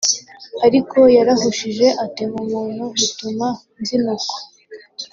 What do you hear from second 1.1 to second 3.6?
yarahushije atema umuntu bituma